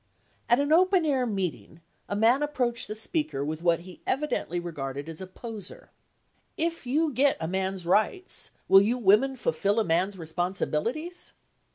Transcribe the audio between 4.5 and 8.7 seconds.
regarded as a poser: "If you get a man's rights,